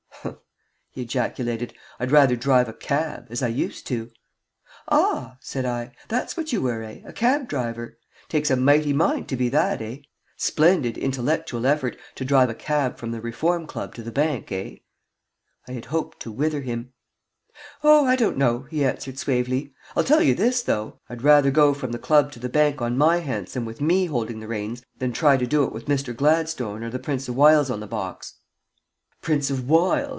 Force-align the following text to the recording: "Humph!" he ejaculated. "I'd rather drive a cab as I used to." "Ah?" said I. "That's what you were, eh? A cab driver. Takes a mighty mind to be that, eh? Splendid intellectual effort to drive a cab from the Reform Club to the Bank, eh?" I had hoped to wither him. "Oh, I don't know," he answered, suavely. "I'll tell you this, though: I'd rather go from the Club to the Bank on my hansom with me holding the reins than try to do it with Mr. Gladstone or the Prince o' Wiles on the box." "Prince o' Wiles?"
"Humph!" 0.93 1.03
he 1.03 1.03
ejaculated. 1.03 1.73
"I'd 2.01 2.11
rather 2.11 2.35
drive 2.35 2.67
a 2.67 2.73
cab 2.73 3.27
as 3.29 3.41
I 3.41 3.47
used 3.47 3.87
to." 3.87 4.11
"Ah?" 4.89 5.37
said 5.39 5.65
I. 5.65 5.93
"That's 6.09 6.35
what 6.35 6.51
you 6.51 6.61
were, 6.61 6.83
eh? 6.83 6.99
A 7.05 7.13
cab 7.13 7.47
driver. 7.47 7.97
Takes 8.27 8.51
a 8.51 8.57
mighty 8.57 8.91
mind 8.91 9.29
to 9.29 9.37
be 9.37 9.47
that, 9.47 9.81
eh? 9.81 9.99
Splendid 10.35 10.97
intellectual 10.97 11.65
effort 11.65 11.95
to 12.15 12.25
drive 12.25 12.49
a 12.49 12.53
cab 12.53 12.97
from 12.97 13.11
the 13.11 13.21
Reform 13.21 13.65
Club 13.65 13.95
to 13.95 14.03
the 14.03 14.11
Bank, 14.11 14.51
eh?" 14.51 14.75
I 15.65 15.71
had 15.71 15.85
hoped 15.85 16.19
to 16.23 16.31
wither 16.31 16.59
him. 16.59 16.91
"Oh, 17.85 18.05
I 18.05 18.17
don't 18.17 18.37
know," 18.37 18.63
he 18.63 18.83
answered, 18.83 19.17
suavely. 19.17 19.73
"I'll 19.95 20.03
tell 20.03 20.21
you 20.21 20.35
this, 20.35 20.61
though: 20.61 20.99
I'd 21.09 21.21
rather 21.21 21.51
go 21.51 21.73
from 21.73 21.93
the 21.93 21.97
Club 21.99 22.33
to 22.33 22.39
the 22.39 22.49
Bank 22.49 22.81
on 22.81 22.97
my 22.97 23.19
hansom 23.19 23.63
with 23.63 23.79
me 23.79 24.07
holding 24.07 24.41
the 24.41 24.47
reins 24.49 24.83
than 24.99 25.13
try 25.13 25.37
to 25.37 25.47
do 25.47 25.63
it 25.63 25.71
with 25.71 25.85
Mr. 25.85 26.13
Gladstone 26.13 26.83
or 26.83 26.89
the 26.89 26.99
Prince 26.99 27.29
o' 27.29 27.33
Wiles 27.33 27.71
on 27.71 27.79
the 27.79 27.87
box." 27.87 28.35
"Prince 29.21 29.49
o' 29.49 29.55
Wiles?" 29.55 30.09